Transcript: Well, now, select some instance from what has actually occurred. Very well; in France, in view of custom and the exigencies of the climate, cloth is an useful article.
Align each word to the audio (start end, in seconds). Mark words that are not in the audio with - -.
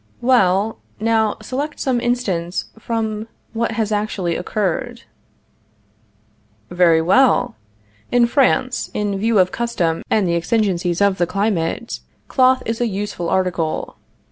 Well, 0.21 0.79
now, 0.99 1.37
select 1.43 1.79
some 1.79 2.01
instance 2.01 2.71
from 2.79 3.27
what 3.53 3.73
has 3.73 3.91
actually 3.91 4.35
occurred. 4.35 5.03
Very 6.71 7.03
well; 7.03 7.55
in 8.11 8.25
France, 8.25 8.89
in 8.95 9.19
view 9.19 9.37
of 9.37 9.51
custom 9.51 10.01
and 10.09 10.27
the 10.27 10.33
exigencies 10.33 11.01
of 11.01 11.19
the 11.19 11.27
climate, 11.27 11.99
cloth 12.27 12.63
is 12.65 12.81
an 12.81 12.89
useful 12.89 13.29
article. 13.29 13.97